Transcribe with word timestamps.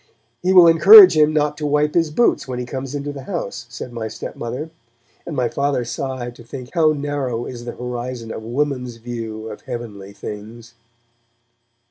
'He 0.41 0.51
will 0.51 0.67
encourage 0.67 1.15
him 1.15 1.31
not 1.31 1.57
to 1.57 1.65
wipe 1.67 1.93
his 1.93 2.09
boots 2.09 2.47
when 2.47 2.57
he 2.57 2.65
comes 2.65 2.95
into 2.95 3.11
the 3.13 3.25
house,' 3.25 3.67
said 3.69 3.93
my 3.93 4.07
stepmother, 4.07 4.71
and 5.27 5.35
my 5.35 5.47
Father 5.47 5.85
sighed 5.85 6.33
to 6.37 6.43
think 6.43 6.71
how 6.73 6.91
narrow 6.93 7.45
is 7.45 7.65
the 7.65 7.75
horizon 7.75 8.31
of 8.33 8.41
Woman's 8.41 8.95
view 8.95 9.47
of 9.51 9.61
heavenly 9.61 10.11
things. 10.11 10.73